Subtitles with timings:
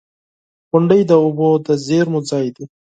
[0.69, 2.65] •غونډۍ د اوبو د زیرمو ځای دی.